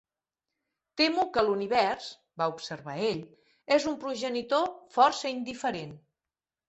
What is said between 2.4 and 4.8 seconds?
va observar ell, "és un progenitor